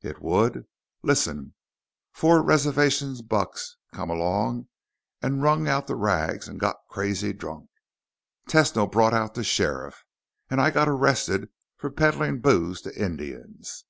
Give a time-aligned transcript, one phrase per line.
[0.00, 0.64] "It would?
[1.02, 1.52] Listen,
[2.10, 4.68] four reservation bucks come along,
[5.22, 7.68] wrung out the rags, and got crazy drunk.
[8.48, 10.02] Tesno brought out the sheriff,
[10.48, 13.84] and I got arrested for peddling booze to Indians!"